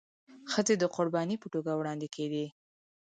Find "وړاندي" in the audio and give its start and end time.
1.75-2.07